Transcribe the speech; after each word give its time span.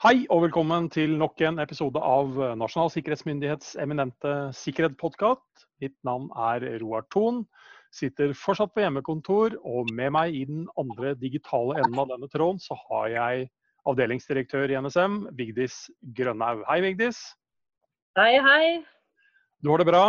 Hei 0.00 0.22
og 0.32 0.46
velkommen 0.46 0.86
til 0.88 1.10
nok 1.20 1.42
en 1.44 1.60
episode 1.60 2.00
av 2.00 2.30
Nasjonal 2.56 2.88
sikkerhetsmyndighets 2.88 3.74
eminente 3.84 4.30
sikkerhetspodkast. 4.56 5.66
Mitt 5.84 5.92
navn 6.08 6.30
er 6.40 6.64
Roar 6.80 7.04
Thon. 7.12 7.42
Sitter 7.92 8.32
fortsatt 8.32 8.72
på 8.72 8.80
hjemmekontor, 8.80 9.58
og 9.60 9.92
med 9.92 10.14
meg 10.16 10.38
i 10.38 10.46
den 10.48 10.64
andre 10.80 11.12
digitale 11.20 11.76
enden 11.82 12.00
av 12.00 12.08
denne 12.14 12.30
tråden 12.32 12.62
så 12.64 12.80
har 12.86 13.12
jeg 13.12 13.44
avdelingsdirektør 13.92 14.72
i 14.72 14.80
NSM, 14.80 15.20
Vigdis 15.36 15.82
Grønnaug. 16.16 16.64
Hei, 16.70 16.80
Vigdis. 16.86 17.20
Hei, 18.16 18.40
hei. 18.40 18.64
Du 19.60 19.68
har 19.74 19.84
det 19.84 19.90
bra? 19.92 20.04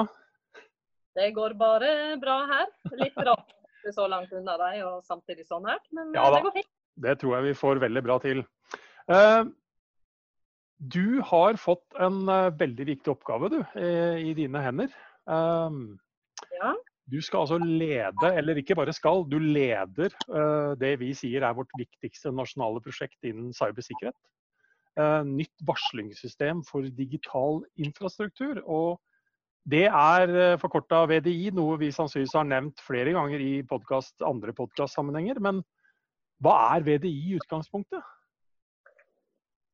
Det 1.19 1.33
går 1.35 1.59
bare 1.59 2.15
bra 2.23 2.41
her. 2.55 2.71
Litt 2.95 3.19
rart 3.27 3.57
så 3.91 4.07
langt 4.07 4.31
unna 4.39 4.55
deg 4.69 4.85
og 4.87 5.03
samtidig 5.03 5.51
sånn 5.51 5.67
her, 5.67 5.83
men 5.91 6.15
Ja 6.15 6.31
det 6.31 6.45
går 6.47 6.61
fint. 6.61 6.75
Det 6.95 7.19
tror 7.19 7.41
jeg 7.41 7.51
vi 7.51 7.59
får 7.67 7.89
veldig 7.89 8.07
bra 8.07 8.23
til. 8.23 8.47
Eh, 9.11 9.49
Du 10.81 11.21
har 11.21 11.59
fått 11.61 11.85
en 12.01 12.23
eh, 12.29 12.53
veldig 12.57 12.87
viktig 12.89 13.13
oppgave 13.13 13.51
du, 13.53 13.59
i 13.77 14.33
dine 14.37 14.63
hender. 14.65 14.93
Um, 15.29 15.99
Ja. 16.57 16.73
Du 17.11 17.19
skal 17.21 17.43
altså 17.43 17.57
lede, 17.57 18.29
eller 18.37 18.55
ikke 18.55 18.75
bare 18.77 18.93
skal, 18.95 19.25
du 19.27 19.37
leder 19.41 20.13
eh, 20.31 20.73
det 20.79 20.93
vi 21.01 21.11
sier 21.17 21.43
er 21.43 21.57
vårt 21.57 21.71
viktigste 21.79 22.31
nasjonale 22.31 22.79
prosjekt 22.83 23.27
innen 23.27 23.51
cybersikkerhet. 23.57 24.15
Eh, 24.99 25.23
nytt 25.27 25.65
varslingssystem 25.67 26.61
for 26.67 26.87
digital 26.95 27.63
infrastruktur. 27.75 28.61
Og 28.63 29.01
det 29.67 29.87
er 29.89 30.55
forkorta 30.61 31.03
VDI, 31.09 31.51
noe 31.57 31.75
vi 31.81 31.91
sannsynligvis 31.93 32.37
har 32.37 32.47
nevnt 32.47 32.79
flere 32.81 33.13
ganger 33.17 33.43
i 33.43 33.51
podcast, 33.67 34.15
andre 34.25 34.55
podkastsammenhenger. 34.57 35.41
Men 35.43 35.61
hva 36.41 36.55
er 36.77 36.87
VDI 36.87 37.11
i 37.11 37.37
utgangspunktet? 37.41 38.07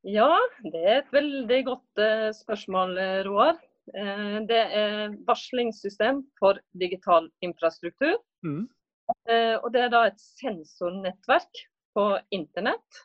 Ja, 0.08 0.32
det 0.64 0.82
er 0.84 1.00
et 1.02 1.14
veldig 1.14 1.60
godt 1.68 2.02
eh, 2.02 2.30
spørsmål, 2.36 2.98
eh, 3.02 3.20
Roar. 3.28 3.58
Eh, 3.92 4.38
det 4.48 4.60
er 4.80 5.16
varslingssystem 5.28 6.22
for 6.40 6.60
digital 6.80 7.28
infrastruktur. 7.46 8.16
Mm. 8.46 8.66
Og 9.28 9.68
det 9.72 9.82
er 9.86 9.92
da 9.94 10.02
et 10.10 10.20
sensornettverk 10.20 11.62
på 11.96 12.10
internett. 12.36 12.98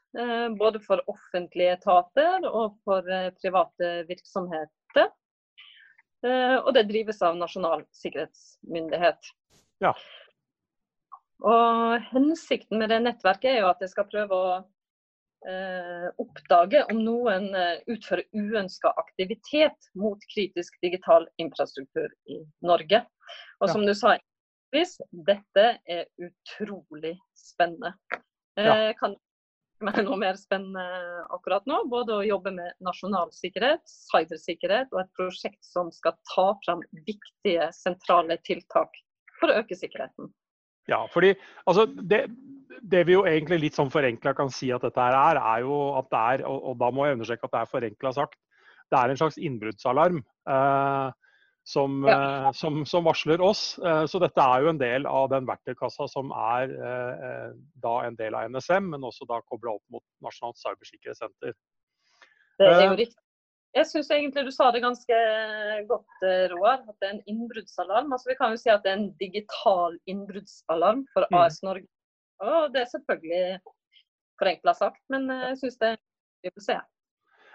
både 0.58 0.80
for 0.82 0.98
offentlige 1.06 1.76
etater 1.76 2.42
og 2.48 2.74
for 2.82 3.06
private 3.38 3.90
virksomheter. 4.08 5.12
Og 6.26 6.72
det 6.74 6.88
drives 6.90 7.22
av 7.22 7.38
Nasjonal 7.38 7.84
sikkerhetsmyndighet. 7.94 9.30
Ja. 9.78 9.94
Og 11.46 12.10
hensikten 12.10 12.82
med 12.82 12.90
det 12.90 12.98
nettverket 13.06 13.52
er 13.54 13.62
jo 13.62 13.70
at 13.70 13.78
det 13.78 13.92
skal 13.94 14.10
prøve 14.10 14.34
å 14.34 14.60
oppdage 16.22 16.84
om 16.92 17.00
noen 17.04 17.48
eh, 17.54 17.80
utfører 17.90 18.24
uønska 18.36 18.92
aktivitet 19.00 19.88
mot 19.98 20.22
kritisk 20.34 20.76
digital 20.84 21.26
infrastruktur 21.42 22.12
i 22.30 22.42
Norge. 22.62 23.02
Og 23.60 23.68
Ja. 23.68 23.72
som 23.72 23.86
du 23.86 23.94
sa, 23.94 24.16
dette 24.72 25.66
er 25.88 26.06
utrolig 26.18 27.18
spennende. 27.34 27.94
Ja. 28.56 28.90
Eh, 28.90 28.94
kan 28.98 29.16
være 29.80 30.04
noe 30.06 30.16
mer 30.16 30.38
spennende 30.38 30.84
akkurat 31.30 31.66
nå. 31.66 31.82
Både 31.90 32.14
å 32.20 32.26
jobbe 32.26 32.52
med 32.54 32.72
nasjonal 32.80 33.32
sikkerhet, 33.34 33.82
cybersikkerhet 34.12 34.92
og 34.92 35.00
et 35.02 35.12
prosjekt 35.18 35.64
som 35.64 35.90
skal 35.90 36.14
ta 36.34 36.52
fram 36.64 36.82
viktige 37.06 37.70
sentrale 37.72 38.38
tiltak 38.46 38.94
for 39.40 39.50
å 39.50 39.58
øke 39.62 39.76
sikkerheten. 39.76 40.32
Ja, 40.90 41.04
fordi 41.06 41.34
altså, 41.66 41.86
det, 41.86 42.26
det 42.82 43.04
vi 43.06 43.14
jo 43.14 43.24
egentlig 43.28 43.60
litt 43.62 43.76
sånn 43.78 43.90
forenkla 43.92 44.32
kan 44.34 44.50
si 44.50 44.72
at 44.74 44.82
dette 44.82 44.98
her 45.00 45.14
er, 45.14 45.38
er 45.38 45.60
jo 45.62 45.76
at 46.00 46.08
det 46.10 46.22
er, 46.34 46.44
og, 46.50 46.62
og 46.72 46.78
da 46.80 46.90
må 46.90 47.06
jeg 47.06 47.18
understreke 47.18 47.46
at 47.46 47.52
det 47.54 47.60
er 47.60 47.70
forenkla 47.70 48.12
sagt, 48.16 48.38
det 48.90 48.98
er 48.98 49.12
en 49.12 49.20
slags 49.20 49.38
innbruddsalarm 49.38 50.18
eh, 50.50 51.12
som, 51.64 52.02
eh, 52.10 52.48
som, 52.58 52.82
som 52.84 53.06
varsler 53.06 53.40
oss. 53.40 53.78
Eh, 53.78 54.02
så 54.10 54.18
dette 54.20 54.42
er 54.42 54.64
jo 54.66 54.72
en 54.72 54.80
del 54.82 55.06
av 55.06 55.30
den 55.32 55.46
verktøykassa 55.48 56.08
som 56.10 56.34
er 56.34 56.74
eh, 56.74 57.26
eh, 57.30 57.50
da 57.84 57.94
en 58.08 58.18
del 58.18 58.34
av 58.36 58.50
NSM, 58.50 58.90
men 58.96 59.06
også 59.08 59.28
da 59.30 59.38
kobla 59.46 59.76
opp 59.78 59.84
mot 59.94 60.04
Nasjonalt 60.26 60.58
cybersikkerhetssenter. 60.60 61.54
Det 62.58 62.68
er 62.68 62.80
jo 62.82 62.90
Eh. 62.90 62.96
riktig. 63.04 63.18
Jeg 63.72 63.88
syns 63.88 64.10
egentlig 64.12 64.42
du 64.44 64.50
sa 64.52 64.66
det 64.74 64.82
ganske 64.84 65.18
godt, 65.88 66.24
Roar. 66.52 66.82
At 66.90 66.96
det 67.00 67.06
er 67.08 67.14
en 67.14 67.22
innbruddsalarm. 67.30 68.10
Altså, 68.12 68.28
vi 68.28 68.34
kan 68.36 68.52
jo 68.52 68.58
si 68.60 68.68
at 68.68 68.82
det 68.84 68.90
er 68.92 68.98
en 68.98 69.12
digital 69.16 69.96
innbruddsalarm 70.12 71.06
for 71.14 71.24
Mm. 71.30 71.38
AS 71.40 71.62
Norge. 71.64 71.88
Og 72.42 72.72
det 72.74 72.82
er 72.82 72.90
selvfølgelig 72.90 73.44
forenkla 74.40 74.74
sagt, 74.76 75.02
men 75.12 75.30
eh, 75.30 75.48
jeg 75.52 75.62
syns 75.62 75.78
det 75.82 75.92
er 75.92 76.00
gøy 76.48 76.56
å 76.56 76.66
se. 76.66 76.78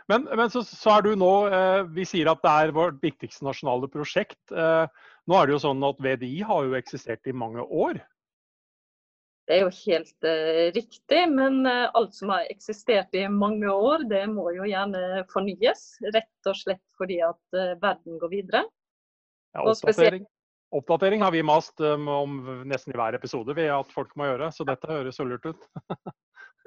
Men, 0.07 0.27
men 0.39 0.51
så, 0.51 0.61
så 0.63 0.93
er 0.95 1.03
du 1.03 1.09
nå 1.19 1.31
eh, 1.51 1.81
Vi 1.91 2.05
sier 2.07 2.29
at 2.31 2.39
det 2.39 2.51
er 2.63 2.75
vårt 2.75 3.01
viktigste 3.03 3.43
nasjonale 3.43 3.89
prosjekt. 3.91 4.39
Eh, 4.51 4.85
nå 5.27 5.39
er 5.39 5.47
det 5.47 5.57
jo 5.57 5.63
sånn 5.65 5.83
at 5.83 5.99
VDI 6.03 6.37
har 6.47 6.69
jo 6.69 6.77
eksistert 6.79 7.27
i 7.27 7.35
mange 7.35 7.65
år. 7.65 7.99
Det 9.47 9.55
er 9.55 9.61
jo 9.63 9.71
helt 9.71 10.25
eh, 10.27 10.65
riktig, 10.75 11.19
men 11.31 11.61
eh, 11.67 11.85
alt 11.95 12.15
som 12.15 12.33
har 12.33 12.47
eksistert 12.51 13.15
i 13.15 13.21
mange 13.31 13.71
år, 13.71 14.03
det 14.09 14.25
må 14.31 14.49
jo 14.55 14.67
gjerne 14.67 15.23
fornyes. 15.31 15.85
Rett 16.15 16.49
og 16.51 16.57
slett 16.59 16.83
fordi 16.99 17.21
at 17.23 17.55
eh, 17.55 17.77
verden 17.79 18.19
går 18.19 18.33
videre. 18.33 18.65
Ja, 19.55 19.63
oppdatering, 19.63 20.27
oppdatering 20.75 21.23
har 21.23 21.31
vi 21.31 21.43
mast 21.45 21.79
um, 21.79 22.07
om 22.11 22.37
nesten 22.67 22.93
i 22.93 22.97
hver 22.99 23.17
episode 23.17 23.55
ved 23.57 23.71
at 23.73 23.91
folk 23.93 24.13
må 24.19 24.29
gjøre, 24.29 24.51
så 24.51 24.65
dette 24.67 24.89
høres 24.91 25.19
så 25.19 25.27
ut. 25.27 25.67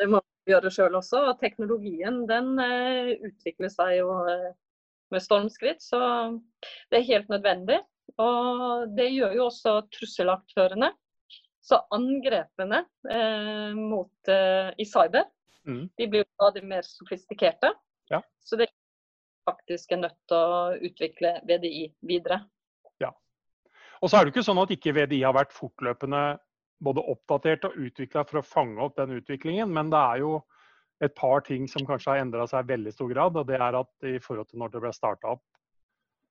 Det 0.01 0.07
må 0.09 0.23
vi 0.47 0.55
gjøre 0.55 0.71
sjøl 0.73 0.95
også. 0.97 1.27
Og 1.29 1.41
teknologien 1.43 2.23
den 2.25 2.55
eh, 2.65 3.11
utvikler 3.29 3.69
seg 3.69 3.99
jo 3.99 4.15
eh, 4.33 4.47
med 5.13 5.21
stormskritt, 5.21 5.83
så 5.85 5.99
det 6.89 7.03
er 7.03 7.09
helt 7.11 7.29
nødvendig. 7.29 7.77
Og 8.17 8.87
det 8.97 9.11
gjør 9.13 9.37
jo 9.37 9.45
også 9.51 9.75
trusselaktørene. 9.93 10.89
Så 11.61 11.83
angrepene 11.93 12.81
eh, 13.13 13.77
mot, 13.77 14.33
eh, 14.33 14.73
i 14.81 14.89
cyber 14.89 15.29
Mm. 15.67 15.89
de 15.97 16.07
blir 16.09 16.25
jo 16.25 16.29
stadig 16.35 16.65
mer 16.65 16.83
sofistikerte. 16.87 17.73
Ja. 18.11 18.23
Så 18.41 18.57
det 18.57 18.69
er 18.69 19.51
faktisk 19.51 19.93
er 19.93 20.03
nødt 20.05 20.17
til 20.29 20.37
å 20.37 20.77
utvikle 20.89 21.35
VDI 21.49 21.91
videre. 22.07 22.41
Og 24.01 24.09
så 24.09 24.17
er 24.17 24.25
det 24.25 24.33
ikke 24.33 24.47
sånn 24.47 24.61
at 24.63 24.73
ikke 24.73 24.95
VDI 24.97 25.21
har 25.27 25.37
vært 25.37 25.53
fortløpende 25.53 26.23
både 26.81 27.05
oppdatert 27.13 27.67
og 27.69 27.77
utvikla 27.77 28.25
for 28.29 28.41
å 28.41 28.47
fange 28.47 28.81
opp 28.81 28.97
den 28.97 29.19
utviklingen, 29.19 29.69
men 29.73 29.93
det 29.93 30.01
er 30.01 30.23
jo 30.23 30.33
et 31.05 31.15
par 31.17 31.45
ting 31.45 31.67
som 31.69 31.87
kanskje 31.89 32.15
har 32.15 32.23
endra 32.25 32.47
seg 32.49 32.65
i 32.65 32.73
veldig 32.75 32.93
stor 32.93 33.11
grad. 33.13 33.37
og 33.37 33.47
det 33.49 33.57
er 33.61 33.77
at 33.77 34.09
I 34.09 34.19
forhold 34.21 34.49
til 34.49 34.61
når 34.61 34.73
det 34.73 34.83
ble 34.85 34.93
starta 34.97 35.35
opp, 35.37 35.45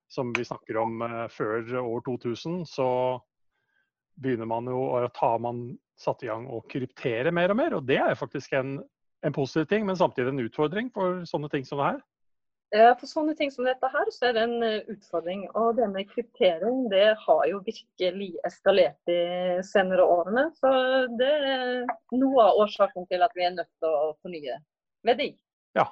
som 0.09 0.33
vi 0.33 0.45
snakker 0.45 0.77
om 0.81 1.01
eh, 1.05 1.25
før 1.29 1.61
år 1.81 2.01
2000, 2.05 2.63
så 2.65 2.89
begynner 4.19 4.49
man 4.49 4.65
jo 4.69 4.81
å 4.97 5.01
ta 5.13 5.35
man 5.37 5.77
satt 5.99 6.23
i 6.23 6.29
gang 6.29 6.47
å 6.49 6.63
kryptere 6.69 7.31
mer 7.31 7.53
og 7.53 7.59
mer. 7.59 7.75
og 7.77 7.85
Det 7.85 7.99
er 7.99 8.13
jo 8.13 8.21
faktisk 8.23 8.53
en, 8.57 8.79
en 9.25 9.35
positiv 9.35 9.69
ting, 9.69 9.85
men 9.85 9.97
samtidig 9.99 10.33
en 10.33 10.45
utfordring 10.45 10.89
for 10.95 11.21
sånne 11.29 11.49
ting 11.53 11.65
som 11.67 11.81
det 11.81 11.91
her. 11.93 12.01
Eh, 12.69 12.91
For 13.01 13.09
sånne 13.09 13.33
ting 13.37 13.49
som 13.49 13.65
dette 13.65 13.89
her, 13.89 14.09
så 14.13 14.27
er 14.29 14.35
det 14.37 14.43
en 14.45 14.65
eh, 14.65 14.89
utfordring. 14.93 15.47
Og 15.57 15.77
det 15.79 15.87
med 15.89 16.09
kryptering, 16.11 16.83
det 16.91 17.15
har 17.17 17.45
jo 17.49 17.63
virkelig 17.65 18.29
eskalert 18.45 18.99
de 19.09 19.21
senere 19.65 20.05
årene. 20.05 20.49
Så 20.59 20.69
det 21.17 21.31
er 21.49 21.87
noe 22.13 22.43
av 22.45 22.61
årsaken 22.65 23.09
til 23.09 23.25
at 23.25 23.33
vi 23.37 23.47
er 23.47 23.55
nødt 23.57 23.71
til 23.81 23.89
å 23.89 24.13
fornye 24.21 24.59
VDI. 25.07 25.31
Ja. 25.79 25.87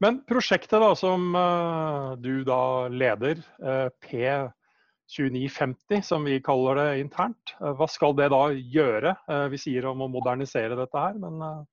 Men 0.00 0.22
prosjektet 0.24 0.80
da, 0.80 0.94
som 0.96 1.36
eh, 1.36 2.16
du 2.24 2.44
da 2.48 2.62
leder, 2.88 3.44
eh, 3.60 3.88
P2950 4.08 6.00
som 6.06 6.24
vi 6.24 6.40
kaller 6.40 6.80
det 6.80 6.88
internt, 7.02 7.52
hva 7.60 7.88
skal 7.92 8.16
det 8.16 8.30
da 8.32 8.46
gjøre? 8.56 9.12
Vi 9.52 9.60
sier 9.60 9.84
om 9.90 10.06
å 10.06 10.08
modernisere 10.08 10.78
dette 10.80 10.96
her, 10.96 11.20
men 11.20 11.66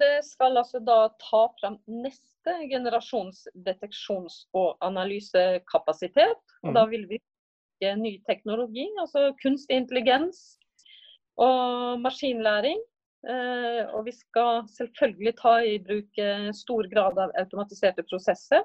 det 0.00 0.24
skal 0.26 0.58
altså 0.60 0.80
da 0.84 1.08
ta 1.22 1.42
frem 1.60 1.78
neste 1.88 2.54
generasjons 2.68 3.46
deteksjons- 3.66 4.42
og 4.56 4.76
analysekapasitet. 4.84 6.40
Og 6.64 6.74
da 6.76 6.84
vil 6.90 7.06
vi 7.08 7.20
bruke 7.20 7.94
ny 8.00 8.14
teknologi, 8.28 8.86
altså 9.00 9.30
kunstig 9.42 9.80
intelligens 9.80 10.58
og 11.40 12.00
maskinlæring. 12.04 12.80
Eh, 13.28 13.84
og 13.92 14.06
vi 14.06 14.12
skal 14.16 14.64
selvfølgelig 14.72 15.34
ta 15.40 15.58
i 15.60 15.78
bruk 15.84 16.20
eh, 16.20 16.50
stor 16.56 16.88
grad 16.92 17.18
av 17.20 17.32
automatiserte 17.40 18.04
prosesser. 18.08 18.64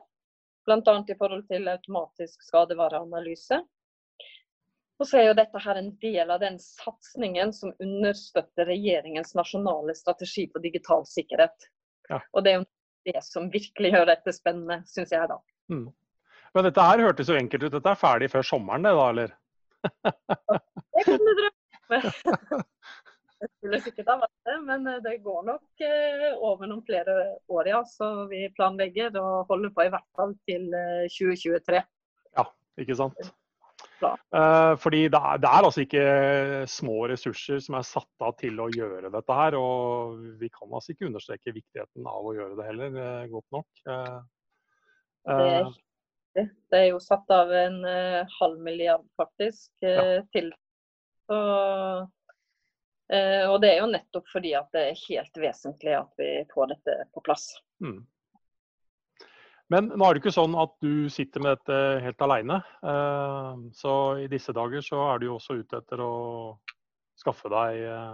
Bl.a. 0.66 0.80
i 0.82 1.18
forhold 1.20 1.44
til 1.52 1.68
automatisk 1.70 2.44
skadevareanalyse. 2.48 3.60
Og 5.00 5.08
så 5.10 5.20
er 5.20 5.26
jo 5.28 5.36
dette 5.36 5.60
her 5.60 5.80
en 5.80 5.92
del 6.00 6.30
av 6.32 6.40
den 6.40 6.56
satsingen 6.62 7.52
som 7.56 7.74
understøtter 7.84 8.70
regjeringens 8.70 9.36
nasjonale 9.36 9.96
strategi 9.98 10.46
for 10.54 10.64
digital 10.64 11.04
sikkerhet. 11.10 11.68
Ja. 12.10 12.22
Og 12.32 12.46
det 12.46 12.54
er 12.54 12.62
jo 12.62 12.68
det 13.12 13.24
som 13.26 13.50
virkelig 13.52 13.92
gjør 13.92 14.08
dette 14.14 14.34
spennende, 14.36 14.80
syns 14.90 15.12
jeg 15.14 15.32
da. 15.32 15.40
mm. 15.74 15.88
Men 16.56 16.70
dette 16.70 16.84
her 16.88 17.02
hørtes 17.04 17.28
jo 17.28 17.36
enkelt 17.36 17.66
ut. 17.66 17.74
Dette 17.74 17.92
er 17.92 18.00
ferdig 18.00 18.30
før 18.32 18.46
sommeren, 18.48 18.86
det 18.88 18.94
da, 18.96 19.10
eller? 19.12 19.36
Det 20.96 21.04
kan 21.04 21.20
du 21.20 21.32
drømme 21.36 22.62
skulle 23.52 23.80
sikkert 23.84 24.08
ha 24.10 24.16
vært 24.22 24.48
det, 24.48 24.56
men 24.66 24.88
eh, 24.88 25.02
det 25.04 25.18
går 25.26 25.42
nok 25.50 25.84
eh, 25.84 26.24
over 26.40 26.70
noen 26.72 26.86
flere 26.88 27.16
år, 27.52 27.68
ja. 27.68 27.82
Så 27.90 28.08
vi 28.32 28.46
planlegger 28.56 29.20
å 29.20 29.44
holde 29.50 29.74
på 29.76 29.84
i 29.84 29.92
hvert 29.92 30.08
fall 30.18 30.32
til 30.48 30.70
2023. 31.12 31.84
Ja, 32.40 32.48
ikke 32.82 32.98
sant. 33.04 33.20
Fordi 34.82 35.02
det 35.12 35.20
er, 35.20 35.40
det 35.44 35.50
er, 35.50 35.68
altså 35.70 35.84
ikke 35.86 36.06
små 36.72 37.06
ressurser 37.12 37.62
som 37.64 37.78
er 37.80 37.88
satt 37.88 38.26
av 38.26 38.36
til 38.42 38.60
å 38.60 38.70
gjøre 38.74 39.12
dette 39.14 39.38
her. 39.40 39.58
Og 39.60 40.20
vi 40.42 40.50
kan 40.54 40.72
altså 40.72 40.96
ikke 40.96 41.10
understreke 41.10 41.56
viktigheten 41.56 42.10
av 42.10 42.28
å 42.28 42.36
gjøre 42.36 42.60
det 42.60 42.68
heller 42.70 43.30
godt 43.32 43.58
nok. 43.60 43.70
Det 45.26 45.48
er, 45.56 45.72
det 46.36 46.82
er 46.82 46.90
jo 46.90 47.00
satt 47.02 47.32
av 47.34 47.54
en 47.56 47.80
halv 48.40 48.60
milliard 48.62 49.08
faktisk 49.18 49.72
ja. 49.86 50.20
til 50.36 50.52
så 51.26 51.40
Eh, 53.14 53.46
og 53.52 53.60
det 53.62 53.72
er 53.72 53.84
jo 53.84 53.92
nettopp 53.92 54.30
fordi 54.32 54.56
at 54.58 54.72
det 54.74 54.84
er 54.90 55.02
helt 55.06 55.38
vesentlig 55.38 55.94
at 55.94 56.12
vi 56.18 56.30
får 56.54 56.72
dette 56.74 56.98
på 57.14 57.22
plass. 57.26 57.52
Mm. 57.84 58.02
Men 59.74 59.90
nå 59.98 60.06
er 60.06 60.14
det 60.14 60.22
ikke 60.22 60.36
sånn 60.36 60.54
at 60.62 60.76
du 60.84 61.08
sitter 61.10 61.42
med 61.42 61.58
dette 61.58 61.78
helt 62.06 62.22
alene. 62.22 62.60
Eh, 62.86 63.64
så 63.74 63.94
i 64.22 64.28
disse 64.32 64.54
dager 64.54 64.86
så 64.86 65.02
er 65.10 65.22
du 65.22 65.30
jo 65.30 65.38
også 65.40 65.58
ute 65.62 65.82
etter 65.82 66.04
å 66.06 66.14
skaffe 67.18 67.50
deg 67.50 67.82
eh, 67.90 68.14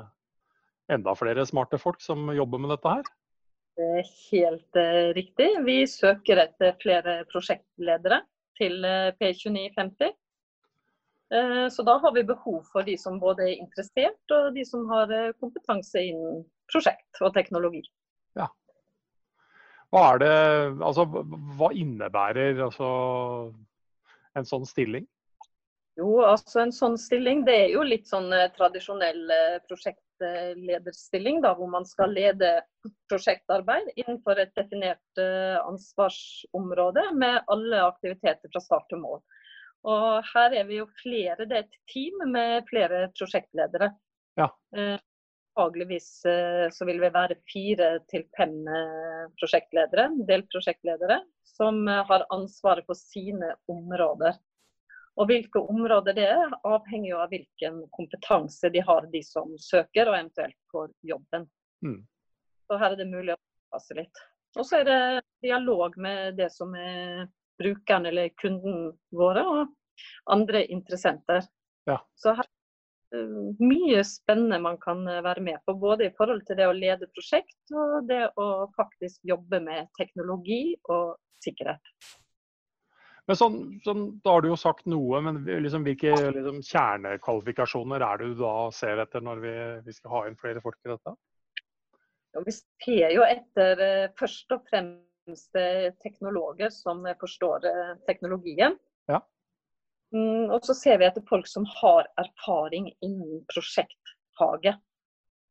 enda 0.96 1.16
flere 1.18 1.44
smarte 1.48 1.82
folk 1.82 2.00
som 2.04 2.32
jobber 2.36 2.64
med 2.64 2.72
dette 2.76 2.96
her? 2.96 3.12
Det 3.80 3.90
er 4.00 4.10
helt 4.32 4.80
riktig. 5.16 5.50
Vi 5.68 5.78
søker 5.88 6.42
etter 6.44 6.76
flere 6.82 7.22
prosjektledere 7.32 8.20
til 8.60 8.84
P2950. 9.20 10.12
Eh, 11.32 11.68
så 11.70 11.84
da 11.84 11.98
har 11.98 12.12
vi 12.12 12.24
behov 12.28 12.64
for 12.72 12.84
de 12.84 12.98
som 13.00 13.20
både 13.20 13.46
er 13.48 13.60
interessert 13.62 14.34
og 14.36 14.52
de 14.56 14.66
som 14.68 14.84
har 14.92 15.12
eh, 15.16 15.32
kompetanse 15.40 16.04
innen 16.04 16.42
prosjekt 16.72 17.22
og 17.24 17.32
teknologi. 17.38 17.84
Ja. 18.36 18.50
Hva, 19.92 20.04
er 20.14 20.22
det, 20.22 20.36
altså, 20.88 21.04
hva 21.60 21.72
innebærer 21.76 22.62
altså, 22.64 22.92
en 24.40 24.48
sånn 24.48 24.64
stilling? 24.68 25.08
Jo, 26.00 26.22
altså 26.24 26.62
En 26.64 26.72
sånn 26.72 26.96
stilling 26.98 27.44
det 27.44 27.58
er 27.66 27.74
jo 27.74 27.82
litt 27.84 28.08
sånn 28.08 28.32
eh, 28.32 28.48
tradisjonell 28.56 29.26
prosjektlederstilling, 29.68 31.42
da, 31.44 31.52
hvor 31.58 31.68
man 31.74 31.84
skal 31.86 32.16
lede 32.16 32.54
prosjektarbeid 33.12 33.92
innenfor 33.98 34.40
et 34.40 34.56
definert 34.56 35.22
ansvarsområde 35.66 37.04
med 37.20 37.42
alle 37.52 37.84
aktiviteter 37.90 38.54
fra 38.54 38.64
start 38.64 38.88
til 38.94 39.04
mål. 39.04 39.20
Og 39.92 40.32
her 40.32 40.56
er 40.62 40.68
vi 40.70 40.80
jo 40.80 40.88
flere, 41.02 41.44
det 41.50 41.58
er 41.58 41.66
et 41.66 41.80
team 41.92 42.24
med 42.32 42.68
flere 42.70 43.08
prosjektledere. 43.18 43.92
Ja. 44.40 44.48
Eh, 45.52 45.62
fagligvis 45.62 46.26
eh, 46.26 46.70
så 46.72 46.86
vil 46.86 47.00
vi 47.02 47.10
være 47.10 47.36
fire 47.54 48.00
til 48.10 48.24
fem 48.38 48.68
eh, 48.68 49.30
prosjektledere, 49.40 50.10
delprosjektledere, 50.28 51.22
som 51.44 51.88
har 51.88 52.26
ansvaret 52.30 52.86
for 52.86 52.96
sine 52.96 53.56
områder. 53.68 54.34
Og 55.18 55.28
hvilke 55.28 55.60
områder 55.60 56.14
det 56.14 56.28
er, 56.30 56.54
avhenger 56.64 57.10
jo 57.10 57.18
av 57.20 57.30
hvilken 57.30 57.82
kompetanse 57.92 58.70
de 58.72 58.80
har, 58.80 59.08
de 59.12 59.22
som 59.24 59.52
søker, 59.60 60.08
og 60.08 60.16
eventuelt 60.16 60.58
får 60.72 60.92
jobben. 61.04 61.50
Mm. 61.84 62.08
Så 62.68 62.78
her 62.80 62.92
er 62.92 62.98
det 62.98 63.10
mulig 63.12 63.34
å 63.36 63.42
passe 63.76 63.94
litt. 63.98 64.24
Og 64.56 64.66
så 64.66 64.80
er 64.80 64.88
det 64.88 65.02
dialog 65.44 65.98
med 66.00 66.38
det 66.40 66.50
som 66.52 66.74
er 66.76 67.28
brukeren 67.60 68.08
eller 68.08 68.32
kunden 68.40 68.94
våre, 69.12 69.44
og 69.44 69.68
andre 70.32 70.64
interessenter. 70.72 71.44
Ja. 71.90 72.00
Så 72.16 72.38
her 72.40 72.48
uh, 72.48 72.61
mye 73.12 74.04
spennende 74.08 74.60
man 74.64 74.78
kan 74.82 75.04
eh, 75.08 75.24
være 75.24 75.44
med 75.44 75.60
på, 75.66 75.76
både 75.80 76.08
i 76.08 76.14
forhold 76.18 76.46
til 76.48 76.58
det 76.60 76.68
å 76.70 76.76
lede 76.76 77.10
prosjekt 77.12 77.76
og 77.76 78.08
det 78.10 78.24
å 78.40 78.68
faktisk 78.78 79.20
jobbe 79.28 79.62
med 79.64 79.90
teknologi 80.00 80.78
og 80.90 81.18
sikkerhet. 81.44 81.82
Men 83.30 83.38
sånn, 83.38 83.58
sånn, 83.86 84.06
Da 84.24 84.34
har 84.34 84.44
du 84.44 84.50
jo 84.50 84.60
sagt 84.60 84.88
noe, 84.90 85.20
men 85.24 85.44
liksom, 85.46 85.84
hvilke 85.86 86.16
liksom, 86.34 86.62
kjernekvalifikasjoner 86.66 88.04
er 88.04 88.22
det 88.22 88.32
du 88.32 88.40
da 88.42 88.56
ser 88.76 89.04
etter 89.04 89.24
når 89.24 89.44
vi, 89.44 89.54
vi 89.86 89.96
skal 89.96 90.16
ha 90.16 90.24
inn 90.28 90.40
flere 90.40 90.64
folk 90.64 90.80
i 90.86 90.92
dette? 90.92 91.14
Ja, 92.32 92.42
vi 92.48 92.56
ser 92.56 93.14
jo 93.14 93.28
etter 93.28 93.84
uh, 93.84 94.08
først 94.20 94.56
og 94.56 94.66
fremst 94.72 95.54
teknologer 96.02 96.72
som 96.74 97.04
forstår 97.20 97.68
eh, 97.70 97.92
teknologien. 98.08 98.74
Ja. 99.08 99.20
Mm, 100.12 100.50
og 100.52 100.66
så 100.68 100.76
ser 100.76 101.00
vi 101.00 101.08
etter 101.08 101.24
folk 101.28 101.48
som 101.48 101.66
har 101.80 102.10
erfaring 102.20 102.90
innen 103.00 103.46
prosjektfaget. 103.52 104.82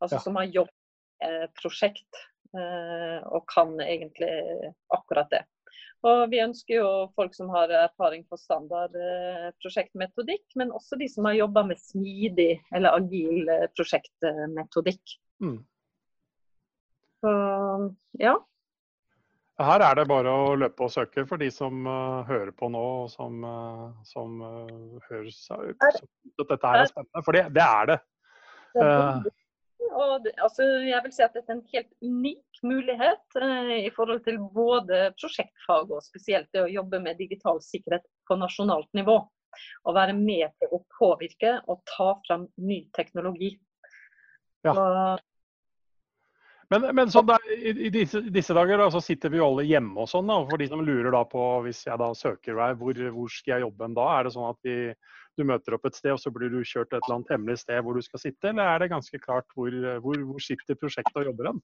Altså 0.01 0.19
ja. 0.19 0.25
som 0.25 0.37
har 0.41 0.49
jobbet 0.49 0.77
med 1.21 1.49
prosjekt 1.61 2.21
eh, 2.57 3.19
og 3.29 3.45
kan 3.53 3.75
egentlig 3.85 4.31
akkurat 4.97 5.29
det. 5.33 5.43
Og 6.09 6.31
vi 6.33 6.41
ønsker 6.41 6.79
jo 6.79 6.93
folk 7.13 7.35
som 7.37 7.51
har 7.53 7.73
erfaring 7.77 8.23
på 8.29 8.39
standard 8.41 8.95
eh, 8.97 9.51
prosjektmetodikk, 9.61 10.47
men 10.57 10.73
også 10.73 10.97
de 11.01 11.09
som 11.13 11.29
har 11.29 11.37
jobba 11.37 11.67
med 11.69 11.81
smidig 11.81 12.55
eller 12.73 12.97
agil 12.97 13.53
prosjektmetodikk. 13.77 15.19
Mm. 15.45 15.59
Så 17.21 17.35
ja. 18.21 18.39
Her 19.61 19.83
er 19.85 19.99
det 19.99 20.07
bare 20.09 20.33
å 20.33 20.55
løpe 20.57 20.87
og 20.87 20.93
søke 20.93 21.27
for 21.29 21.41
de 21.41 21.51
som 21.53 21.85
uh, 21.85 22.23
hører 22.29 22.53
på 22.57 22.71
nå, 22.73 22.85
og 23.03 23.11
som, 23.13 23.43
uh, 23.45 23.91
som 24.09 24.41
uh, 24.41 24.97
høres 25.11 25.43
ut 25.53 25.85
at 25.85 26.01
dette 26.41 26.71
er 26.71 26.89
spennende. 26.89 27.25
For 27.27 27.37
det, 27.37 27.45
det 27.57 27.67
er 27.67 27.91
det. 27.91 27.99
og 29.91 30.15
det, 30.25 30.33
altså, 30.41 30.65
jeg 30.87 31.05
vil 31.05 31.15
si 31.17 31.25
at 31.27 31.37
dette 31.37 31.53
er 31.53 31.59
en 31.59 31.67
helt 31.75 31.93
unik 32.01 32.63
mulighet 32.65 33.41
i 33.77 33.91
forhold 33.97 34.23
til 34.25 34.41
både 34.55 35.11
prosjektfag 35.21 35.93
og 35.93 36.05
spesielt 36.07 36.49
det 36.55 36.65
å 36.65 36.73
jobbe 36.73 37.03
med 37.05 37.21
digital 37.21 37.61
sikkerhet 37.65 38.07
på 38.29 38.39
nasjonalt 38.41 38.89
nivå. 38.97 39.19
Å 39.85 39.93
være 39.97 40.15
med 40.17 40.55
til 40.63 40.77
å 40.77 40.85
påvirke 40.97 41.59
og 41.69 41.83
ta 41.91 42.15
fram 42.27 42.47
ny 42.63 42.85
teknologi. 42.97 43.57
Ja. 44.65 44.73
Og 44.77 45.27
men, 46.71 46.87
men 46.95 47.11
sånn 47.11 47.27
der, 47.27 47.47
i, 47.57 47.73
i 47.89 47.91
disse, 47.95 48.21
disse, 48.31 48.55
dager 48.55 48.79
da, 48.79 48.87
så 48.95 49.03
sitter 49.03 49.33
vi 49.33 49.41
jo 49.41 49.49
alle 49.51 49.67
hjemme 49.67 50.05
og 50.05 50.11
sånn. 50.11 50.29
da, 50.31 50.39
For 50.51 50.61
de 50.61 50.69
som 50.71 50.85
lurer 50.87 51.11
da 51.15 51.25
på 51.27 51.47
hvis 51.67 51.83
jeg 51.89 51.99
da 51.99 52.11
søker 52.15 52.59
deg, 52.61 52.77
hvor, 52.79 53.01
hvor 53.17 53.33
skal 53.35 53.57
jeg 53.57 53.67
jobbe 53.67 53.89
en 53.89 53.97
da? 53.99 54.07
Er 54.17 54.29
det 54.29 54.35
sånn 54.37 54.51
at 54.53 54.61
vi, 54.67 54.77
du 55.39 55.47
møter 55.49 55.77
opp 55.77 55.89
et 55.89 55.99
sted 55.99 56.15
og 56.15 56.23
så 56.23 56.33
blir 56.35 56.53
du 56.53 56.61
kjørt 56.63 56.93
til 56.93 57.01
et 57.01 57.07
eller 57.09 57.19
annet 57.19 57.35
hemmelig 57.35 57.63
sted 57.65 57.83
hvor 57.85 57.99
du 57.99 58.05
skal 58.07 58.23
sitte, 58.23 58.53
eller 58.53 58.71
er 58.71 58.85
det 58.85 58.93
ganske 58.95 59.23
klart 59.23 59.49
hvor, 59.57 59.75
hvor, 60.05 60.23
hvor 60.31 60.45
sitter 60.47 60.79
prosjektet 60.79 61.23
og 61.23 61.31
jobber 61.33 61.51
hen? 61.51 61.63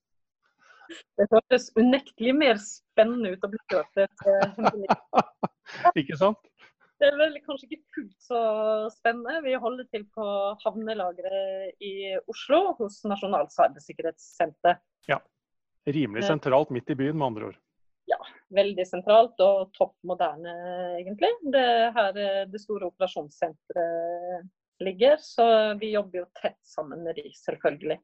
Det 1.19 1.27
høres 1.31 1.71
unektelig 1.75 2.33
mer 2.35 2.59
spennende 2.63 3.33
ut 3.35 3.43
å 3.43 3.51
bli 3.51 3.63
kjørt 3.71 3.89
til 3.95 4.05
et 4.07 4.27
hemmelig 4.55 4.99
Ikke 6.01 6.19
sant? 6.19 6.51
Det 6.97 7.11
er 7.11 7.17
vel 7.19 7.35
kanskje 7.45 7.67
ikke 7.67 7.93
fullt 7.93 8.23
så 8.25 8.39
spennende. 8.95 9.43
Vi 9.45 9.53
holder 9.61 9.85
til 9.93 10.05
på 10.17 10.25
havnelageret 10.63 11.83
i 11.85 12.15
Oslo 12.31 12.73
hos 12.79 13.03
Nasjonalt 13.05 13.53
cybersikkerhetssenter. 13.53 14.79
Ja. 15.07 15.21
Rimelig 15.87 16.27
sentralt 16.27 16.73
midt 16.75 16.89
i 16.91 16.97
byen, 16.99 17.17
med 17.17 17.27
andre 17.31 17.49
ord. 17.51 17.59
Ja, 18.07 18.19
veldig 18.55 18.85
sentralt 18.87 19.39
og 19.43 19.71
topp 19.75 19.95
moderne, 20.07 20.53
egentlig. 20.99 21.29
Det 21.51 21.63
er 21.63 21.95
her 21.95 22.19
eh, 22.23 22.43
det 22.51 22.61
store 22.63 22.87
operasjonssenteret 22.91 24.47
ligger. 24.83 25.17
Så 25.23 25.47
vi 25.81 25.93
jobber 25.95 26.23
jo 26.23 26.27
tett 26.39 26.59
sammen 26.67 27.03
med 27.03 27.19
de, 27.19 27.27
selvfølgelig. 27.35 27.99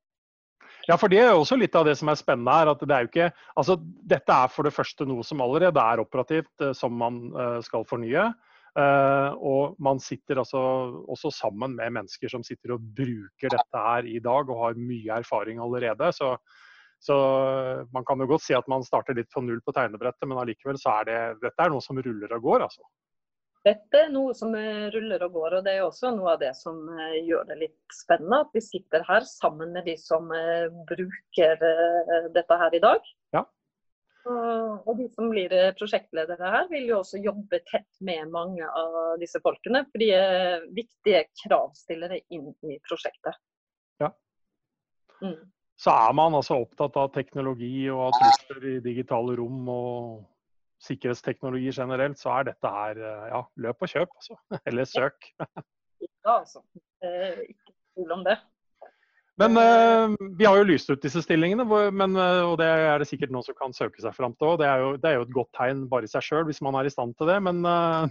Ja, 0.87 0.97
for 0.99 1.11
Det 1.11 1.19
er 1.21 1.29
jo 1.31 1.43
også 1.43 1.55
litt 1.59 1.75
av 1.79 1.85
det 1.87 1.95
som 1.99 2.09
er 2.11 2.19
spennende 2.19 2.55
her. 2.55 2.71
at 2.71 2.81
det 2.83 2.95
er 2.95 3.05
jo 3.05 3.11
ikke, 3.11 3.29
altså 3.55 3.77
Dette 3.79 4.35
er 4.35 4.51
for 4.51 4.67
det 4.67 4.73
første 4.75 5.05
noe 5.07 5.23
som 5.23 5.43
allerede 5.43 5.79
er 5.79 6.03
operativt, 6.03 6.51
eh, 6.59 6.73
som 6.75 6.91
man 6.99 7.23
eh, 7.31 7.61
skal 7.63 7.87
fornye. 7.87 8.31
Og 8.73 9.75
man 9.85 9.99
sitter 10.01 10.39
altså 10.41 10.57
også 11.13 11.29
sammen 11.29 11.75
med 11.77 11.93
mennesker 11.93 12.31
som 12.31 12.41
sitter 12.41 12.71
og 12.73 12.81
bruker 12.97 13.51
dette 13.53 13.81
her 13.85 14.07
i 14.09 14.17
dag 14.17 14.49
og 14.49 14.63
har 14.63 14.79
mye 14.81 15.19
erfaring 15.21 15.59
allerede. 15.61 16.09
Så, 16.09 16.31
så 17.03 17.15
man 17.91 18.05
kan 18.07 18.21
jo 18.23 18.29
godt 18.31 18.45
si 18.45 18.55
at 18.55 18.67
man 18.71 18.85
starter 18.87 19.17
litt 19.17 19.31
på 19.33 19.43
null 19.43 19.59
på 19.65 19.73
tegnebrettet, 19.75 20.27
men 20.29 20.39
allikevel 20.39 20.79
så 20.79 20.99
er 21.01 21.09
det 21.09 21.17
dette 21.43 21.65
er 21.65 21.73
noe 21.73 21.83
som 21.83 21.99
ruller 21.99 22.37
og 22.37 22.45
går, 22.47 22.67
altså. 22.69 22.85
Dette 23.63 23.95
er 23.95 24.09
noe 24.11 24.33
som 24.35 24.51
ruller 24.51 25.23
og 25.23 25.35
går, 25.37 25.57
og 25.57 25.65
det 25.65 25.77
er 25.77 25.85
også 25.85 26.11
noe 26.15 26.33
av 26.33 26.41
det 26.41 26.51
som 26.59 26.81
eh, 26.99 27.21
gjør 27.23 27.45
det 27.47 27.61
litt 27.61 27.95
spennende. 27.95 28.41
At 28.43 28.55
vi 28.55 28.63
sitter 28.63 29.05
her 29.07 29.23
sammen 29.27 29.71
med 29.75 29.87
de 29.87 29.95
som 29.99 30.27
eh, 30.35 30.67
bruker 30.89 31.63
dette 32.35 32.57
her 32.59 32.75
i 32.75 32.81
dag. 32.83 33.07
Ja. 33.35 33.45
Og 34.27 34.97
de 34.99 35.07
som 35.11 35.29
blir 35.31 35.51
eh, 35.55 35.71
prosjektledere 35.79 36.51
her, 36.55 36.67
vil 36.71 36.89
jo 36.91 36.99
også 36.99 37.19
jobbe 37.23 37.59
tett 37.69 37.89
med 38.03 38.31
mange 38.31 38.67
av 38.67 39.15
disse 39.21 39.39
folkene. 39.43 39.83
For 39.91 40.03
de 40.03 40.11
er 40.15 40.67
viktige 40.75 41.25
kravstillere 41.43 42.19
inn 42.35 42.51
i 42.67 42.77
prosjektet. 42.87 43.39
Ja. 44.03 44.11
Mm. 45.23 45.39
Så 45.79 45.91
er 45.91 46.13
man 46.15 46.35
altså 46.37 46.59
opptatt 46.61 46.95
av 47.01 47.09
teknologi 47.15 47.89
og 47.91 48.07
av 48.07 48.15
trusler 48.19 48.69
i 48.75 48.77
digitale 48.83 49.35
rom 49.39 49.67
og 49.73 50.21
sikkerhetsteknologi 50.83 51.71
generelt, 51.73 52.19
så 52.19 52.33
er 52.37 52.49
dette 52.51 52.71
her 52.71 52.99
eh, 52.99 53.27
ja, 53.31 53.43
løp 53.65 53.85
og 53.85 53.91
kjøp, 53.91 54.15
altså. 54.19 54.39
Eller 54.69 54.89
søk. 54.89 55.29
Ja, 55.39 56.39
altså. 56.39 56.63
Ikke 57.03 57.71
tvil 57.95 58.11
om 58.17 58.25
det. 58.27 58.37
Men 59.41 59.57
uh, 59.57 60.13
vi 60.37 60.45
har 60.45 60.59
jo 60.59 60.65
lyst 60.67 60.91
ut 60.91 61.01
disse 61.01 61.23
stillingene, 61.25 61.65
men, 61.65 62.13
uh, 62.19 62.43
og 62.51 62.59
det 62.61 62.67
er 62.69 63.01
det 63.01 63.07
sikkert 63.09 63.31
noen 63.33 63.45
som 63.47 63.55
kan 63.57 63.73
søke 63.73 64.03
seg 64.03 64.13
fram 64.13 64.35
til 64.37 64.51
òg. 64.51 64.59
Det, 64.61 64.67
det, 65.01 65.09
er 65.09 65.17
jo 65.17 65.25
et 65.25 65.33
godt 65.33 65.49
tegn 65.57 65.87
bare 65.89 66.05
i 66.05 66.11
seg 66.11 66.25
sjøl 66.27 66.45
hvis 66.45 66.61
man 66.61 66.77
er 66.77 66.85
i 66.85 66.93
stand 66.93 67.15
til 67.17 67.31
det. 67.31 67.39
Men 67.47 67.63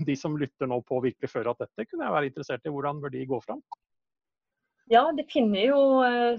de 0.03 0.17
som 0.19 0.35
lytter 0.41 0.71
nå 0.71 0.81
på 0.89 0.99
virkelig 1.05 1.31
før 1.31 1.53
at 1.53 1.63
dette, 1.63 1.87
kunne 1.87 2.09
jeg 2.09 2.17
være 2.17 2.33
interessert 2.33 2.67
i. 2.67 2.75
Hvordan 2.75 2.99
bør 3.05 3.15
de 3.15 3.23
gå 3.31 3.39
fram? 3.45 3.63
Ja, 4.93 5.07
de 5.17 5.25
finner 5.25 5.63
jo 5.65 5.79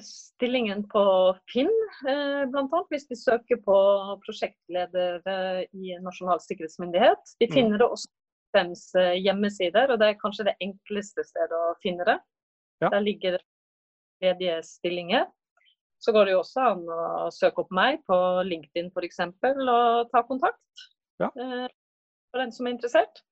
stillingen 0.05 0.83
på 0.91 1.03
Finn, 1.49 1.71
bl.a. 2.03 2.81
hvis 2.91 3.07
de 3.09 3.17
søker 3.17 3.57
på 3.65 3.77
prosjektleder 4.21 5.23
i 5.73 5.95
Nasjonal 6.03 6.37
sikkerhetsmyndighet. 6.43 7.33
De 7.41 7.47
mm. 7.49 7.53
finner 7.55 7.81
det 7.81 7.87
også 7.87 8.11
på 8.11 8.59
FEMs 8.59 8.83
hjemmesider, 9.23 9.89
og 9.89 9.97
det 9.97 10.11
er 10.11 10.19
kanskje 10.21 10.45
det 10.51 10.53
enkleste 10.61 11.25
stedet 11.25 11.57
å 11.57 11.73
finne 11.81 12.05
det. 12.11 12.19
Ja. 12.83 12.91
Der 12.93 13.01
ligger 13.01 13.39
det 13.39 13.43
ledige 14.23 14.61
stillinger. 14.63 15.25
Så 16.03 16.11
går 16.11 16.25
det 16.25 16.33
jo 16.35 16.41
også 16.41 16.65
an 16.73 16.81
å 16.91 17.29
søke 17.31 17.63
opp 17.63 17.69
meg 17.71 18.01
på 18.09 18.17
LinkedIn 18.43 18.89
f.eks. 18.91 19.21
og 19.23 20.09
ta 20.11 20.23
kontakt. 20.27 20.83
Ja. 21.21 21.29
Eh, 21.31 21.69
for 22.31 22.43
den 22.43 22.51
som 22.51 22.67
er 22.67 22.75
interessert. 22.75 23.23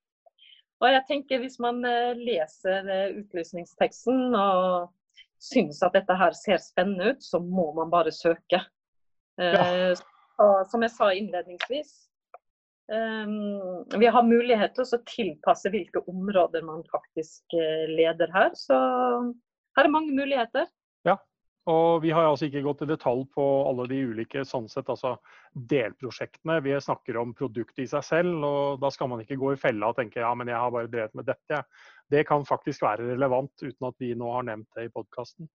Og 0.82 0.88
jeg 0.90 1.04
tenker 1.10 1.42
Hvis 1.44 1.60
man 1.62 1.84
eh, 1.86 2.16
leser 2.18 2.88
eh, 2.88 3.18
utlysningsteksten 3.20 4.32
og 4.38 4.94
syns 5.41 5.81
at 5.83 5.95
dette 5.98 6.13
her 6.19 6.36
ser 6.38 6.62
spennende 6.62 7.15
ut, 7.15 7.25
så 7.25 7.41
må 7.41 7.71
man 7.77 7.89
bare 7.89 8.13
søke. 8.13 8.62
Ja. 9.41 9.95
Som 10.69 10.86
jeg 10.86 10.93
sa 10.93 11.10
innledningsvis, 11.17 11.91
vi 12.91 14.10
har 14.12 14.25
mulighet 14.27 14.74
til 14.75 14.86
å 14.86 15.00
tilpasse 15.07 15.71
hvilke 15.71 16.01
områder 16.12 16.62
man 16.67 16.81
faktisk 16.91 17.55
leder 17.89 18.29
her. 18.36 18.51
Så 18.57 18.75
her 19.77 19.88
er 19.88 19.93
mange 19.93 20.13
muligheter. 20.13 20.67
Ja, 21.07 21.15
Og 21.69 22.01
vi 22.01 22.10
har 22.10 22.25
altså 22.25 22.48
ikke 22.48 22.63
gått 22.65 22.81
i 22.81 22.89
detalj 22.89 23.27
på 23.36 23.43
alle 23.69 23.86
de 23.89 24.00
ulike 24.10 24.41
sånn 24.48 24.65
sett, 24.71 24.88
altså 24.89 25.13
delprosjektene. 25.53 26.57
Vi 26.65 26.74
snakker 26.81 27.19
om 27.21 27.36
produktet 27.38 27.83
i 27.83 27.89
seg 27.91 28.05
selv, 28.07 28.41
og 28.48 28.81
da 28.81 28.89
skal 28.93 29.12
man 29.12 29.21
ikke 29.21 29.38
gå 29.38 29.53
i 29.53 29.60
fella 29.62 29.91
og 29.91 30.00
tenke 30.00 30.24
ja, 30.24 30.31
men 30.33 30.50
jeg 30.50 30.57
har 30.57 30.74
bare 30.74 30.89
drevet 30.89 31.13
med 31.19 31.29
dette. 31.29 31.62
Det 32.12 32.25
kan 32.27 32.44
faktisk 32.48 32.84
være 32.84 33.13
relevant, 33.13 33.53
uten 33.63 33.88
at 33.88 34.03
vi 34.03 34.12
nå 34.18 34.32
har 34.36 34.48
nevnt 34.50 34.68
det 34.75 34.89
i 34.89 34.91
podkasten. 34.94 35.48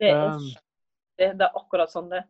Det, 0.00 0.12
um, 0.14 0.46
det, 1.18 1.32
det, 1.38 1.48
er 1.48 1.58
akkurat 1.58 1.90
sånn 1.92 2.10
det. 2.12 2.22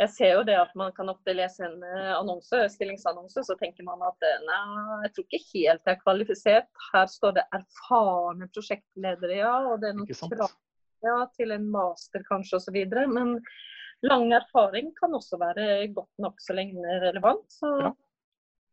Jeg 0.00 0.12
ser 0.14 0.30
jo 0.38 0.44
det 0.46 0.54
at 0.56 0.70
man 0.78 0.92
kan 0.96 1.10
ofte 1.12 1.34
lese 1.34 1.66
en 1.66 1.82
eh, 1.84 2.12
annonse, 2.14 2.62
stillingsannonse, 2.72 3.42
så 3.44 3.56
tenker 3.60 3.84
man 3.84 4.00
at 4.06 4.24
eh, 4.24 4.38
nei, 4.46 4.60
jeg 5.04 5.12
tror 5.16 5.26
ikke 5.26 5.40
helt 5.50 5.90
jeg 5.90 5.96
er 5.96 6.00
kvalifisert. 6.04 6.70
Her 6.92 7.10
står 7.10 7.34
det 7.36 7.44
erfarne 7.58 8.48
prosjektledere, 8.54 9.40
ja. 9.42 9.56
Og 9.72 9.82
det 9.82 9.90
er 9.90 9.98
noen 9.98 10.08
krav 10.36 10.54
ja, 11.04 11.16
til 11.36 11.52
en 11.56 11.66
master 11.72 12.24
kanskje 12.28 12.60
osv. 12.60 12.78
Men 13.12 13.34
lang 14.06 14.30
erfaring 14.38 14.94
kan 15.00 15.16
også 15.16 15.40
være 15.40 15.66
godt 15.96 16.22
nok 16.22 16.40
så 16.40 16.56
lenge 16.56 16.80
det 16.80 16.94
er 16.96 17.04
relevant. 17.10 17.44
Så 17.52 17.74
ja. 17.82 17.92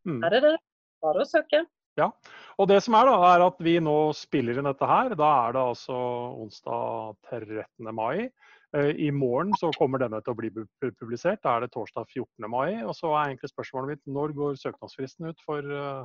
mm. 0.07 0.21
her 0.23 0.37
er 0.39 0.47
det 0.47 0.55
bare 1.03 1.25
å 1.25 1.29
søke. 1.29 1.65
Ja, 1.97 2.11
og 2.57 2.69
det 2.71 2.79
som 2.81 2.95
er 2.97 3.05
da, 3.05 3.15
er 3.35 3.43
at 3.45 3.59
vi 3.61 3.75
nå 3.83 3.95
spiller 4.17 4.57
inn 4.57 4.65
dette 4.65 4.87
her. 4.89 5.13
Da 5.17 5.29
er 5.45 5.53
det 5.53 5.61
altså 5.61 5.97
onsdag 6.41 7.17
13. 7.29 7.91
mai. 7.93 8.29
Eh, 8.75 8.95
I 9.07 9.11
morgen 9.11 9.53
så 9.61 9.69
kommer 9.77 10.01
denne 10.01 10.19
til 10.23 10.33
å 10.33 10.39
bli 10.39 10.49
publisert. 10.81 11.43
Da 11.45 11.55
er 11.55 11.65
det 11.65 11.71
torsdag 11.75 12.09
14. 12.09 12.49
mai. 12.49 12.81
Og 12.83 12.95
så 12.97 13.11
er 13.13 13.29
egentlig 13.29 13.51
spørsmålet 13.53 13.93
mitt 13.93 14.13
når 14.17 14.33
går 14.39 14.57
søknadsfristen 14.63 15.29
ut 15.29 15.45
for, 15.45 15.61
eh, 15.61 16.03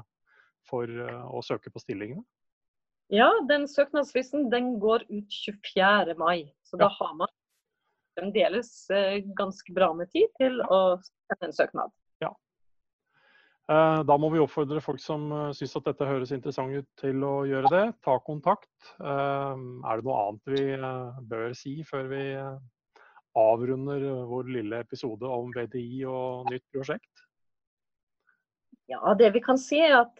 for 0.69 0.85
eh, 1.07 1.25
å 1.25 1.41
søke 1.47 1.73
på 1.73 1.83
stillingene? 1.83 2.23
Ja, 3.13 3.31
den 3.49 3.65
søknadsfristen 3.69 4.51
den 4.53 4.77
går 4.81 5.09
ut 5.09 5.33
24. 5.33 6.19
mai. 6.21 6.53
Så 6.69 6.77
ja. 6.77 6.85
da 6.85 6.93
har 7.01 7.17
man 7.17 7.33
fremdeles 8.13 8.71
ganske 9.37 9.73
bra 9.73 9.89
med 9.97 10.11
tid 10.13 10.29
til 10.37 10.61
å 10.69 10.99
sende 11.01 11.49
en 11.49 11.57
søknad. 11.57 11.93
Eh, 13.73 14.01
da 14.09 14.17
må 14.21 14.29
vi 14.33 14.41
oppfordre 14.43 14.83
folk 14.85 15.01
som 15.01 15.29
eh, 15.33 15.49
syns 15.57 15.77
at 15.79 15.89
dette 15.89 16.09
høres 16.09 16.33
interessant 16.35 16.75
ut 16.75 16.89
til 17.01 17.25
å 17.25 17.35
gjøre 17.49 17.71
det. 17.73 17.85
Ta 18.05 18.19
kontakt. 18.25 18.71
Er 19.01 19.57
det 20.01 20.07
noe 20.07 20.21
annet 20.27 20.53
vi 20.53 20.65
bør 21.31 21.53
si 21.57 21.79
før 21.87 22.09
vi 22.11 22.23
avrunder 23.39 24.03
vår 24.29 24.49
lille 24.59 24.81
episode 24.83 25.29
om 25.31 25.53
VDI 25.55 26.03
og 26.11 26.51
nytt 26.53 26.67
prosjekt? 26.75 27.23
Ja, 28.91 29.15
Det 29.17 29.31
vi 29.33 29.41
kan 29.41 29.57
si 29.57 29.79
er 29.81 29.95
at 29.97 30.19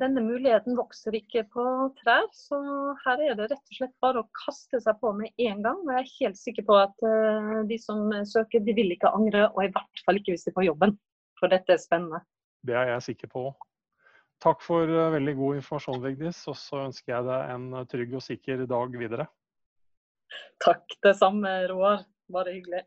denne 0.00 0.22
muligheten 0.24 0.78
vokser 0.78 1.16
ikke 1.18 1.42
på 1.52 1.64
trær. 1.98 2.24
Så 2.32 2.56
her 3.02 3.20
er 3.20 3.34
det 3.36 3.50
rett 3.50 3.58
og 3.58 3.76
slett 3.76 3.92
bare 4.00 4.22
å 4.22 4.30
kaste 4.38 4.80
seg 4.80 4.96
på 5.02 5.12
med 5.18 5.34
en 5.50 5.60
gang. 5.66 5.82
Og 5.82 5.90
jeg 5.92 6.06
er 6.06 6.14
helt 6.22 6.40
sikker 6.40 6.64
på 6.70 6.78
at 6.86 7.04
de 7.68 7.80
som 7.82 8.06
søker, 8.30 8.64
de 8.64 8.76
vil 8.78 8.94
ikke 8.94 9.12
angre. 9.12 9.50
Og 9.52 9.66
i 9.66 9.72
hvert 9.74 10.04
fall 10.06 10.22
ikke 10.22 10.38
hvis 10.38 10.46
de 10.46 10.54
får 10.56 10.70
jobben. 10.70 10.96
For 11.42 11.52
dette 11.52 11.74
er 11.74 11.82
spennende. 11.82 12.22
Det 12.64 12.76
er 12.76 12.94
jeg 12.94 13.06
sikker 13.10 13.30
på. 13.32 13.44
Takk 14.42 14.64
for 14.64 14.88
uh, 14.88 15.12
veldig 15.14 15.36
god 15.38 15.60
informasjon, 15.60 16.02
Vigdis. 16.04 16.42
Og 16.50 16.58
så 16.58 16.84
ønsker 16.88 17.14
jeg 17.14 17.28
deg 17.28 17.54
en 17.54 17.68
trygg 17.90 18.18
og 18.18 18.24
sikker 18.24 18.64
dag 18.70 18.98
videre. 19.00 19.28
Takk 20.64 20.96
det 21.04 21.14
samme, 21.20 21.52
Roar. 21.70 22.04
Bare 22.32 22.56
hyggelig. 22.56 22.84